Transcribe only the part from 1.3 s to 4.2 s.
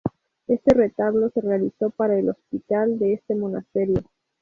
realizó para el hospital de este monasterio.